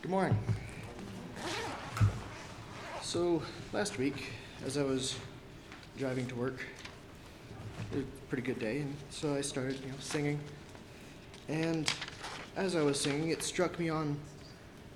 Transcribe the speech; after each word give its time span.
Good 0.00 0.12
morning. 0.12 0.38
So, 3.02 3.42
last 3.72 3.98
week, 3.98 4.30
as 4.64 4.78
I 4.78 4.84
was 4.84 5.16
driving 5.98 6.24
to 6.28 6.36
work, 6.36 6.60
it 7.90 7.96
was 7.96 8.04
a 8.04 8.28
pretty 8.28 8.44
good 8.44 8.60
day, 8.60 8.78
and 8.78 8.94
so 9.10 9.34
I 9.34 9.40
started, 9.40 9.80
you 9.80 9.88
know, 9.88 9.96
singing. 9.98 10.38
And 11.48 11.92
as 12.56 12.76
I 12.76 12.82
was 12.82 13.00
singing, 13.00 13.30
it 13.30 13.42
struck 13.42 13.76
me 13.80 13.88
on 13.88 14.16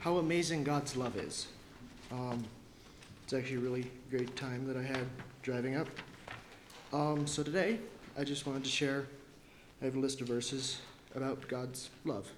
how 0.00 0.18
amazing 0.18 0.64
God's 0.64 0.94
love 0.96 1.16
is. 1.16 1.46
Um, 2.12 2.44
it's 3.24 3.32
actually 3.32 3.56
a 3.56 3.60
really 3.60 3.90
great 4.10 4.36
time 4.36 4.66
that 4.66 4.76
I 4.76 4.82
had 4.82 5.06
driving 5.42 5.76
up. 5.76 5.88
Um, 6.92 7.26
so 7.26 7.42
today, 7.42 7.78
I 8.18 8.24
just 8.24 8.46
wanted 8.46 8.64
to 8.64 8.70
share. 8.70 9.06
I 9.80 9.86
have 9.86 9.96
a 9.96 9.98
list 9.98 10.20
of 10.20 10.26
verses 10.26 10.82
about 11.14 11.48
God's 11.48 11.88
love. 12.04 12.30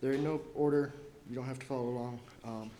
They're 0.00 0.14
in 0.14 0.24
no 0.24 0.40
order. 0.56 0.92
You 1.28 1.36
don't 1.36 1.46
have 1.46 1.58
to 1.58 1.66
follow 1.66 1.88
along. 1.88 2.20
Um, 2.44 2.70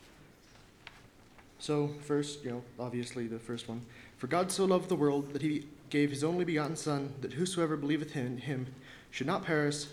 so, 1.59 1.91
first, 2.03 2.45
you 2.45 2.51
know, 2.51 2.63
obviously 2.79 3.27
the 3.27 3.39
first 3.39 3.69
one. 3.69 3.83
For 4.19 4.27
God 4.27 4.53
so 4.53 4.65
loved 4.65 4.89
the 4.89 4.97
world 4.97 5.33
that 5.33 5.43
he 5.43 5.67
gave 5.91 6.11
his 6.11 6.25
only 6.25 6.45
begotten 6.45 6.77
Son, 6.77 7.13
that 7.21 7.35
whosoever 7.35 7.77
believeth 7.77 8.17
in 8.17 8.39
him 8.39 8.67
should 9.11 9.27
not 9.27 9.45
perish, 9.45 9.87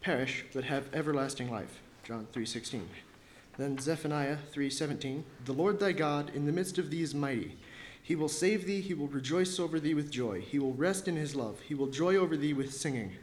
perish, 0.00 0.44
but 0.52 0.64
have 0.64 0.92
everlasting 0.94 1.50
life. 1.50 1.80
John 2.04 2.26
3:16. 2.32 2.88
Then 3.58 3.78
Zephaniah 3.78 4.38
3:17. 4.52 5.24
The 5.44 5.52
Lord 5.52 5.78
thy 5.78 5.92
God 5.92 6.30
in 6.34 6.46
the 6.46 6.52
midst 6.52 6.78
of 6.78 6.90
thee 6.90 7.02
is 7.02 7.14
mighty. 7.14 7.56
He 8.02 8.16
will 8.16 8.28
save 8.28 8.66
thee, 8.66 8.80
he 8.80 8.94
will 8.94 9.06
rejoice 9.06 9.60
over 9.60 9.78
thee 9.78 9.94
with 9.94 10.10
joy. 10.10 10.40
He 10.40 10.58
will 10.58 10.74
rest 10.74 11.06
in 11.06 11.16
his 11.16 11.36
love. 11.36 11.60
He 11.60 11.74
will 11.74 11.86
joy 11.86 12.16
over 12.16 12.36
thee 12.36 12.52
with 12.52 12.74
singing. 12.74 13.16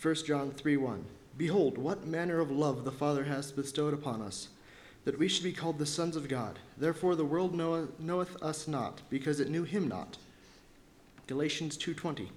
1 0.00 0.26
John 0.26 0.52
3:1. 0.52 1.06
Behold, 1.36 1.78
what 1.78 2.06
manner 2.06 2.38
of 2.38 2.50
love 2.50 2.84
the 2.84 2.92
Father 2.92 3.24
has 3.24 3.50
bestowed 3.50 3.92
upon 3.92 4.22
us, 4.22 4.48
that 5.04 5.18
we 5.18 5.28
should 5.28 5.44
be 5.44 5.52
called 5.52 5.78
the 5.78 5.86
sons 5.86 6.16
of 6.16 6.28
God. 6.28 6.58
Therefore 6.78 7.16
the 7.16 7.24
world 7.24 7.54
knoweth 7.54 8.42
us 8.42 8.68
not, 8.68 9.02
because 9.10 9.40
it 9.40 9.50
knew 9.50 9.64
him 9.64 9.88
not. 9.88 10.16
Galatians 11.26 11.76
2:20. 11.76 12.30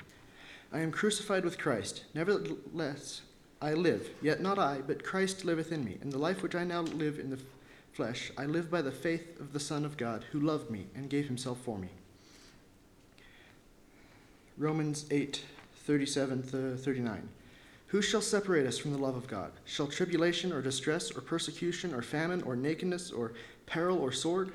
I 0.71 0.79
am 0.79 0.91
crucified 0.91 1.45
with 1.45 1.57
Christ. 1.57 2.05
Nevertheless 2.13 3.21
I 3.61 3.73
live, 3.73 4.09
yet 4.21 4.41
not 4.41 4.59
I, 4.59 4.81
but 4.85 5.03
Christ 5.03 5.45
liveth 5.45 5.71
in 5.71 5.85
me. 5.85 5.97
And 6.01 6.11
the 6.11 6.17
life 6.17 6.43
which 6.43 6.55
I 6.55 6.63
now 6.63 6.81
live 6.81 7.19
in 7.19 7.29
the 7.29 7.39
flesh, 7.93 8.31
I 8.37 8.45
live 8.45 8.69
by 8.69 8.81
the 8.81 8.91
faith 8.91 9.39
of 9.39 9.53
the 9.53 9.59
Son 9.59 9.85
of 9.85 9.97
God, 9.97 10.25
who 10.31 10.39
loved 10.39 10.69
me 10.69 10.87
and 10.93 11.09
gave 11.09 11.27
himself 11.27 11.59
for 11.61 11.77
me. 11.77 11.89
Romans 14.57 15.05
8:37 15.09 16.43
39. 16.43 17.29
Who 17.87 18.01
shall 18.01 18.21
separate 18.21 18.67
us 18.67 18.77
from 18.77 18.91
the 18.91 18.97
love 18.97 19.15
of 19.15 19.27
God? 19.27 19.53
Shall 19.63 19.87
tribulation 19.87 20.51
or 20.51 20.61
distress 20.61 21.09
or 21.15 21.21
persecution 21.21 21.93
or 21.93 22.01
famine 22.01 22.41
or 22.43 22.57
nakedness 22.57 23.11
or 23.11 23.31
peril 23.65 23.99
or 23.99 24.11
sword? 24.11 24.51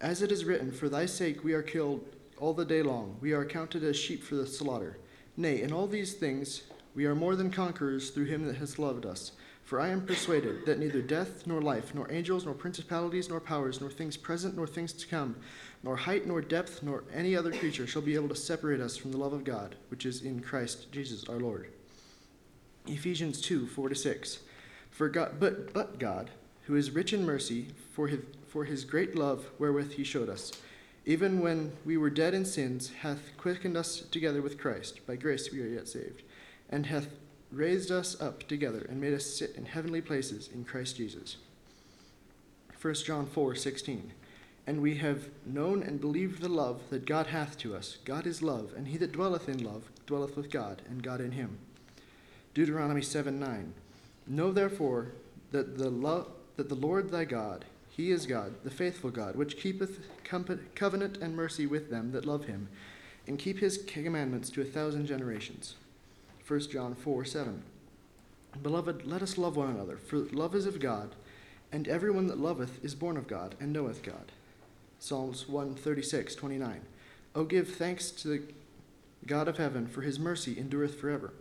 As 0.00 0.22
it 0.22 0.30
is 0.30 0.44
written, 0.44 0.70
For 0.70 0.88
thy 0.88 1.06
sake 1.06 1.42
we 1.42 1.54
are 1.54 1.62
killed 1.62 2.04
all 2.36 2.54
the 2.54 2.64
day 2.64 2.82
long, 2.82 3.16
we 3.20 3.32
are 3.32 3.44
counted 3.44 3.82
as 3.82 3.96
sheep 3.96 4.22
for 4.22 4.36
the 4.36 4.46
slaughter. 4.46 4.96
Nay, 5.36 5.60
in 5.60 5.72
all 5.72 5.88
these 5.88 6.14
things 6.14 6.62
we 6.94 7.04
are 7.04 7.16
more 7.16 7.34
than 7.34 7.50
conquerors 7.50 8.10
through 8.10 8.26
him 8.26 8.46
that 8.46 8.56
has 8.56 8.78
loved 8.78 9.04
us. 9.04 9.32
For 9.64 9.80
I 9.80 9.88
am 9.88 10.06
persuaded 10.06 10.64
that 10.66 10.78
neither 10.78 11.02
death, 11.02 11.46
nor 11.46 11.60
life, 11.60 11.94
nor 11.94 12.10
angels, 12.10 12.44
nor 12.44 12.54
principalities, 12.54 13.28
nor 13.28 13.40
powers, 13.40 13.80
nor 13.80 13.90
things 13.90 14.16
present, 14.16 14.56
nor 14.56 14.66
things 14.68 14.92
to 14.94 15.06
come, 15.06 15.36
nor 15.82 15.96
height, 15.96 16.26
nor 16.26 16.40
depth, 16.40 16.82
nor 16.82 17.04
any 17.12 17.36
other 17.36 17.52
creature 17.52 17.86
shall 17.88 18.02
be 18.02 18.14
able 18.14 18.28
to 18.28 18.36
separate 18.36 18.80
us 18.80 18.96
from 18.96 19.10
the 19.10 19.18
love 19.18 19.32
of 19.32 19.44
God, 19.44 19.74
which 19.88 20.06
is 20.06 20.22
in 20.22 20.40
Christ 20.40 20.90
Jesus 20.90 21.28
our 21.28 21.38
Lord. 21.38 21.70
Ephesians 22.88 23.40
2 23.40 23.66
4 23.66 23.90
to 23.90 23.94
6. 23.94 24.38
For 24.90 25.08
God, 25.08 25.36
but, 25.38 25.72
but 25.72 25.98
God, 25.98 26.30
who 26.62 26.74
is 26.74 26.90
rich 26.90 27.12
in 27.12 27.24
mercy, 27.24 27.68
for 27.92 28.08
his, 28.08 28.20
for 28.46 28.64
his 28.64 28.84
great 28.84 29.14
love 29.14 29.50
wherewith 29.58 29.92
he 29.92 30.04
showed 30.04 30.28
us, 30.28 30.52
even 31.06 31.40
when 31.40 31.72
we 31.84 31.96
were 31.96 32.10
dead 32.10 32.34
in 32.34 32.44
sins, 32.44 32.90
hath 33.00 33.36
quickened 33.36 33.76
us 33.76 34.00
together 34.00 34.42
with 34.42 34.58
Christ. 34.58 35.06
By 35.06 35.16
grace 35.16 35.50
we 35.50 35.62
are 35.62 35.66
yet 35.66 35.88
saved, 35.88 36.22
and 36.68 36.86
hath 36.86 37.08
raised 37.50 37.90
us 37.90 38.20
up 38.20 38.46
together 38.48 38.86
and 38.88 39.00
made 39.00 39.14
us 39.14 39.24
sit 39.24 39.54
in 39.56 39.64
heavenly 39.64 40.00
places 40.00 40.50
in 40.52 40.64
Christ 40.64 40.96
Jesus. 40.96 41.36
1 42.80 42.94
John 42.94 43.26
4 43.26 43.54
16. 43.54 44.12
And 44.66 44.82
we 44.82 44.96
have 44.96 45.30
known 45.46 45.82
and 45.82 45.98
believed 45.98 46.42
the 46.42 46.48
love 46.50 46.82
that 46.90 47.06
God 47.06 47.28
hath 47.28 47.56
to 47.58 47.74
us. 47.74 47.96
God 48.04 48.26
is 48.26 48.42
love, 48.42 48.72
and 48.76 48.88
he 48.88 48.98
that 48.98 49.12
dwelleth 49.12 49.48
in 49.48 49.64
love 49.64 49.90
dwelleth 50.06 50.36
with 50.36 50.50
God, 50.50 50.82
and 50.90 51.02
God 51.02 51.22
in 51.22 51.32
him. 51.32 51.58
Deuteronomy 52.58 53.02
7 53.02 53.38
9. 53.38 53.72
Know 54.26 54.50
therefore 54.50 55.12
that 55.52 55.78
the, 55.78 55.90
lo- 55.90 56.26
that 56.56 56.68
the 56.68 56.74
Lord 56.74 57.08
thy 57.08 57.24
God, 57.24 57.64
he 57.88 58.10
is 58.10 58.26
God, 58.26 58.52
the 58.64 58.70
faithful 58.70 59.10
God, 59.10 59.36
which 59.36 59.58
keepeth 59.58 60.08
covenant 60.74 61.18
and 61.18 61.36
mercy 61.36 61.66
with 61.66 61.88
them 61.88 62.10
that 62.10 62.26
love 62.26 62.46
him, 62.46 62.68
and 63.28 63.38
keep 63.38 63.60
his 63.60 63.78
commandments 63.86 64.50
to 64.50 64.60
a 64.60 64.64
thousand 64.64 65.06
generations. 65.06 65.76
1 66.48 66.60
John 66.62 66.96
4 66.96 67.24
7. 67.24 67.62
Beloved, 68.60 69.06
let 69.06 69.22
us 69.22 69.38
love 69.38 69.54
one 69.54 69.70
another, 69.70 69.96
for 69.96 70.16
love 70.16 70.56
is 70.56 70.66
of 70.66 70.80
God, 70.80 71.14
and 71.70 71.86
everyone 71.86 72.26
that 72.26 72.40
loveth 72.40 72.84
is 72.84 72.96
born 72.96 73.16
of 73.16 73.28
God 73.28 73.54
and 73.60 73.72
knoweth 73.72 74.02
God. 74.02 74.32
Psalms 74.98 75.48
136 75.48 76.34
29. 76.34 76.80
O 77.36 77.44
give 77.44 77.68
thanks 77.68 78.10
to 78.10 78.26
the 78.26 78.42
God 79.26 79.46
of 79.46 79.58
heaven, 79.58 79.86
for 79.86 80.02
his 80.02 80.18
mercy 80.18 80.58
endureth 80.58 81.00
forever. 81.00 81.32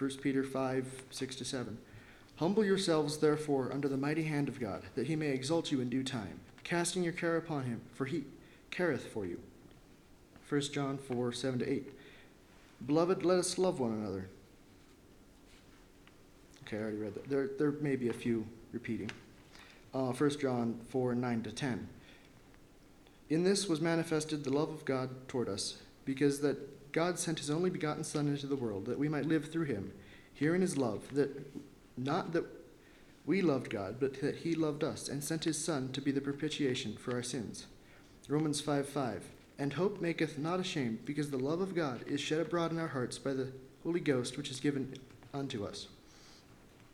1 0.00 0.10
Peter 0.22 0.42
5 0.42 1.02
6 1.10 1.36
to 1.36 1.44
7. 1.44 1.76
Humble 2.36 2.64
yourselves, 2.64 3.18
therefore, 3.18 3.70
under 3.70 3.86
the 3.86 3.98
mighty 3.98 4.22
hand 4.22 4.48
of 4.48 4.58
God, 4.58 4.82
that 4.94 5.08
he 5.08 5.14
may 5.14 5.28
exalt 5.28 5.70
you 5.70 5.82
in 5.82 5.90
due 5.90 6.02
time, 6.02 6.40
casting 6.64 7.02
your 7.02 7.12
care 7.12 7.36
upon 7.36 7.64
him, 7.64 7.82
for 7.92 8.06
he 8.06 8.24
careth 8.70 9.06
for 9.08 9.26
you. 9.26 9.38
1 10.48 10.60
John 10.72 10.96
4 10.96 11.32
7 11.32 11.58
to 11.58 11.70
8. 11.70 11.92
Beloved, 12.86 13.26
let 13.26 13.38
us 13.38 13.58
love 13.58 13.78
one 13.78 13.92
another. 13.92 14.26
Okay, 16.62 16.78
I 16.78 16.80
already 16.80 16.96
read 16.96 17.14
that. 17.14 17.28
There, 17.28 17.50
there 17.58 17.72
may 17.72 17.96
be 17.96 18.08
a 18.08 18.14
few 18.14 18.46
repeating. 18.72 19.10
Uh, 19.92 20.12
1 20.12 20.38
John 20.38 20.80
4 20.88 21.14
9 21.14 21.42
to 21.42 21.52
10. 21.52 21.88
In 23.28 23.44
this 23.44 23.68
was 23.68 23.82
manifested 23.82 24.44
the 24.44 24.50
love 24.50 24.70
of 24.70 24.86
God 24.86 25.10
toward 25.28 25.50
us, 25.50 25.76
because 26.06 26.40
that 26.40 26.56
God 26.92 27.18
sent 27.18 27.38
his 27.38 27.50
only 27.50 27.70
begotten 27.70 28.04
Son 28.04 28.28
into 28.28 28.46
the 28.46 28.56
world 28.56 28.86
that 28.86 28.98
we 28.98 29.08
might 29.08 29.26
live 29.26 29.50
through 29.50 29.66
him. 29.66 29.92
Herein 30.34 30.62
is 30.62 30.76
love, 30.76 31.14
that 31.14 31.30
not 31.96 32.32
that 32.32 32.44
we 33.26 33.42
loved 33.42 33.70
God, 33.70 33.96
but 34.00 34.20
that 34.20 34.36
he 34.36 34.54
loved 34.54 34.82
us 34.82 35.08
and 35.08 35.22
sent 35.22 35.44
his 35.44 35.62
Son 35.62 35.92
to 35.92 36.00
be 36.00 36.10
the 36.10 36.20
propitiation 36.20 36.96
for 36.96 37.14
our 37.14 37.22
sins. 37.22 37.66
Romans 38.28 38.60
5 38.60 38.88
5. 38.88 39.24
And 39.58 39.74
hope 39.74 40.00
maketh 40.00 40.38
not 40.38 40.58
ashamed, 40.58 41.04
because 41.04 41.30
the 41.30 41.36
love 41.36 41.60
of 41.60 41.74
God 41.74 42.02
is 42.06 42.20
shed 42.20 42.40
abroad 42.40 42.72
in 42.72 42.78
our 42.78 42.88
hearts 42.88 43.18
by 43.18 43.34
the 43.34 43.52
Holy 43.82 44.00
Ghost 44.00 44.36
which 44.36 44.50
is 44.50 44.60
given 44.60 44.94
unto 45.34 45.64
us. 45.64 45.88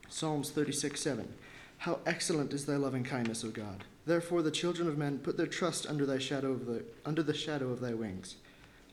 Psalms 0.08 0.50
36 0.50 1.00
7. 1.00 1.32
How 1.78 2.00
excellent 2.06 2.52
is 2.52 2.66
thy 2.66 2.76
loving 2.76 3.04
kindness, 3.04 3.44
O 3.44 3.50
God! 3.50 3.84
Therefore 4.06 4.42
the 4.42 4.50
children 4.50 4.88
of 4.88 4.98
men 4.98 5.18
put 5.18 5.36
their 5.36 5.46
trust 5.46 5.86
under 5.86 6.06
thy 6.06 6.18
shadow 6.18 6.52
of 6.52 6.66
the, 6.66 6.84
under 7.04 7.22
the 7.22 7.34
shadow 7.34 7.70
of 7.70 7.80
thy 7.80 7.92
wings. 7.92 8.36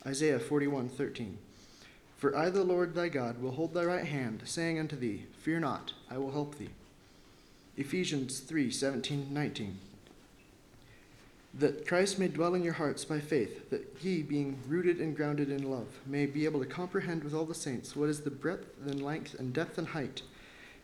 Isaiah 0.05 0.39
41:13. 0.39 1.37
For 2.17 2.35
I, 2.37 2.49
the 2.49 2.63
Lord 2.63 2.93
thy 2.93 3.09
God, 3.09 3.41
will 3.41 3.51
hold 3.51 3.73
thy 3.73 3.83
right 3.83 4.05
hand, 4.05 4.43
saying 4.45 4.79
unto 4.79 4.95
thee, 4.95 5.25
Fear 5.41 5.59
not, 5.59 5.93
I 6.09 6.17
will 6.17 6.31
help 6.31 6.57
thee. 6.57 6.69
Ephesians 7.75 8.39
3:17, 8.39 9.29
19. 9.29 9.79
That 11.53 11.87
Christ 11.87 12.17
may 12.17 12.27
dwell 12.27 12.55
in 12.55 12.63
your 12.63 12.73
hearts 12.73 13.05
by 13.05 13.19
faith, 13.19 13.69
that 13.69 13.97
ye, 14.01 14.23
being 14.23 14.57
rooted 14.67 14.99
and 14.99 15.15
grounded 15.15 15.49
in 15.49 15.69
love, 15.69 15.99
may 16.05 16.25
be 16.25 16.45
able 16.45 16.59
to 16.59 16.65
comprehend 16.65 17.23
with 17.23 17.33
all 17.33 17.45
the 17.45 17.53
saints 17.53 17.95
what 17.95 18.09
is 18.09 18.21
the 18.21 18.31
breadth 18.31 18.67
and 18.85 19.03
length 19.03 19.35
and 19.39 19.53
depth 19.53 19.77
and 19.77 19.89
height, 19.89 20.21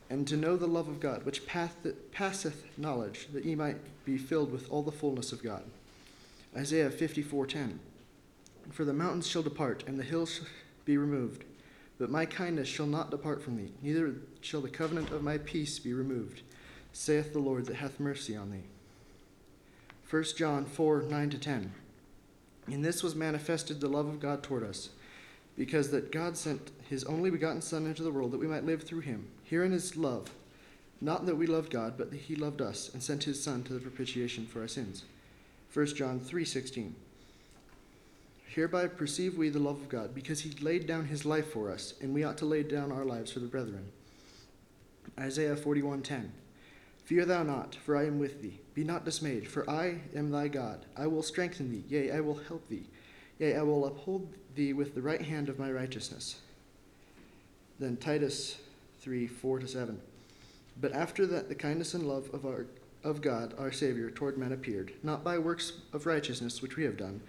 and 0.09 0.27
to 0.27 0.37
know 0.37 0.57
the 0.57 0.67
love 0.67 0.87
of 0.87 0.99
God, 0.99 1.25
which 1.25 1.45
passeth 1.45 2.77
knowledge, 2.77 3.27
that 3.33 3.45
ye 3.45 3.55
might 3.55 3.77
be 4.05 4.17
filled 4.17 4.51
with 4.51 4.69
all 4.69 4.83
the 4.83 4.91
fullness 4.91 5.31
of 5.31 5.43
God. 5.43 5.63
Isaiah 6.55 6.89
54:10. 6.89 7.79
For 8.71 8.85
the 8.85 8.93
mountains 8.93 9.27
shall 9.27 9.41
depart, 9.41 9.83
and 9.87 9.99
the 9.99 10.03
hills 10.03 10.41
be 10.85 10.97
removed. 10.97 11.43
But 11.97 12.09
my 12.09 12.25
kindness 12.25 12.67
shall 12.67 12.85
not 12.85 13.11
depart 13.11 13.43
from 13.43 13.57
thee, 13.57 13.73
neither 13.81 14.15
shall 14.41 14.61
the 14.61 14.69
covenant 14.69 15.11
of 15.11 15.23
my 15.23 15.37
peace 15.37 15.79
be 15.79 15.93
removed, 15.93 16.41
saith 16.93 17.33
the 17.33 17.39
Lord 17.39 17.65
that 17.65 17.75
hath 17.75 17.99
mercy 17.99 18.35
on 18.35 18.51
thee. 18.51 18.63
1 20.09 20.23
John 20.37 20.65
4 20.65 21.03
9 21.03 21.29
to 21.31 21.37
10. 21.37 21.71
In 22.69 22.81
this 22.81 23.03
was 23.03 23.15
manifested 23.15 23.81
the 23.81 23.89
love 23.89 24.07
of 24.07 24.19
God 24.19 24.43
toward 24.43 24.63
us, 24.63 24.89
because 25.57 25.91
that 25.91 26.11
God 26.11 26.37
sent 26.37 26.71
his 26.89 27.03
only 27.03 27.29
begotten 27.29 27.61
Son 27.61 27.85
into 27.85 28.03
the 28.03 28.11
world 28.11 28.31
that 28.31 28.39
we 28.39 28.47
might 28.47 28.65
live 28.65 28.83
through 28.83 29.01
him. 29.01 29.27
Herein 29.43 29.73
is 29.73 29.97
love, 29.97 30.31
not 31.01 31.25
that 31.25 31.35
we 31.35 31.47
loved 31.47 31.71
God, 31.71 31.95
but 31.97 32.11
that 32.11 32.21
he 32.21 32.35
loved 32.35 32.61
us 32.61 32.89
and 32.93 33.03
sent 33.03 33.25
his 33.25 33.43
Son 33.43 33.63
to 33.63 33.73
the 33.73 33.79
propitiation 33.79 34.45
for 34.45 34.61
our 34.61 34.67
sins. 34.67 35.03
1 35.73 35.85
John 35.87 36.19
3 36.19 36.45
16. 36.45 36.95
Hereby 38.49 38.87
perceive 38.87 39.37
we 39.37 39.49
the 39.49 39.59
love 39.59 39.79
of 39.79 39.89
God, 39.89 40.15
because 40.15 40.41
he 40.41 40.49
laid 40.59 40.87
down 40.87 41.05
his 41.05 41.23
life 41.23 41.53
for 41.53 41.69
us, 41.69 41.93
and 42.01 42.13
we 42.13 42.23
ought 42.23 42.37
to 42.39 42.45
lay 42.45 42.63
down 42.63 42.91
our 42.91 43.05
lives 43.05 43.31
for 43.31 43.39
the 43.39 43.47
brethren. 43.47 43.91
Isaiah 45.19 45.55
41:10. 45.55 46.31
Fear 47.05 47.25
thou 47.25 47.43
not, 47.43 47.75
for 47.75 47.95
I 47.95 48.05
am 48.05 48.17
with 48.17 48.41
thee. 48.41 48.59
Be 48.73 48.83
not 48.83 49.05
dismayed, 49.05 49.47
for 49.47 49.69
I 49.69 50.01
am 50.15 50.31
thy 50.31 50.47
God. 50.47 50.85
I 50.97 51.05
will 51.05 51.21
strengthen 51.21 51.69
thee, 51.69 51.83
yea, 51.87 52.11
I 52.11 52.21
will 52.21 52.35
help 52.35 52.67
thee. 52.69 52.87
Yea, 53.37 53.55
I 53.55 53.61
will 53.61 53.85
uphold 53.85 54.33
thee 54.55 54.73
with 54.73 54.95
the 54.95 55.01
right 55.01 55.21
hand 55.21 55.47
of 55.47 55.59
my 55.59 55.71
righteousness. 55.71 56.41
Then 57.79 57.97
Titus 57.97 58.57
3 59.01 59.27
4 59.27 59.59
to 59.59 59.67
7. 59.67 60.01
But 60.81 60.93
after 60.93 61.27
that, 61.27 61.49
the 61.49 61.55
kindness 61.55 61.93
and 61.93 62.07
love 62.07 62.33
of, 62.33 62.45
our, 62.45 62.65
of 63.03 63.21
God, 63.21 63.53
our 63.59 63.71
Savior, 63.71 64.09
toward 64.09 64.39
men 64.39 64.53
appeared, 64.53 64.93
not 65.03 65.23
by 65.23 65.37
works 65.37 65.73
of 65.93 66.07
righteousness 66.07 66.61
which 66.63 66.77
we 66.77 66.83
have 66.83 66.97
done, 66.97 67.21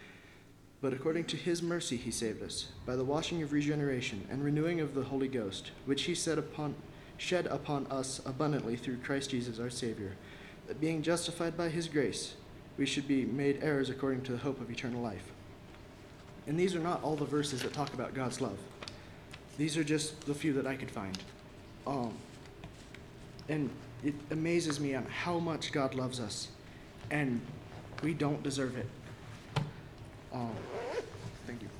but 0.81 0.93
according 0.93 1.25
to 1.25 1.37
his 1.37 1.63
mercy 1.63 1.97
he 1.97 2.11
saved 2.11 2.43
us, 2.43 2.69
by 2.87 2.97
the 2.97 3.05
washing 3.05 3.43
of 3.43 3.53
regeneration 3.53 4.27
and 4.31 4.43
renewing 4.43 4.81
of 4.81 4.95
the 4.95 5.05
Holy 5.05 5.29
Ghost, 5.29 5.73
which 5.85 6.03
he 6.03 6.15
set 6.15 6.39
upon, 6.39 6.75
shed 7.19 7.47
upon 7.47 7.87
us 7.89 8.21
abundantly 8.25 8.77
through 8.77 8.97
Christ 8.99 9.31
Jesus 9.31 9.59
our 9.59 9.71
Savior, 9.71 10.17
that 10.67 10.81
being 10.81 11.03
justified 11.03 11.57
by 11.57 11.69
his 11.69 11.89
grace, 11.89 12.35
we 12.79 12.87
should 12.87 13.07
be 13.07 13.25
made 13.27 13.63
heirs 13.63 13.91
according 13.91 14.23
to 14.23 14.33
the 14.33 14.39
hope 14.39 14.61
of 14.61 14.71
eternal 14.71 15.03
life. 15.03 15.33
And 16.47 16.59
these 16.59 16.75
are 16.75 16.81
not 16.81 17.03
all 17.03 17.17
the 17.17 17.27
verses 17.27 17.63
that 17.63 17.75
talk 17.75 17.93
about 17.93 18.15
God's 18.15 18.41
love. 18.41 18.59
These 19.59 19.77
are 19.77 19.85
just 19.85 20.25
the 20.27 20.35
few 20.35 20.55
that 20.55 20.67
I 20.67 20.77
could 20.77 20.91
find. 20.91 21.19
Um, 21.87 22.15
and 23.51 23.69
it 24.03 24.15
amazes 24.31 24.81
me 24.81 24.95
on 24.95 25.05
how 25.05 25.39
much 25.39 25.73
God 25.73 25.95
loves 25.95 26.21
us, 26.21 26.49
and 27.11 27.41
we 28.03 28.15
don't 28.15 28.43
deserve 28.43 28.77
it. 28.77 28.87
Um, 30.33 30.57
thank 31.47 31.63
you. 31.63 31.80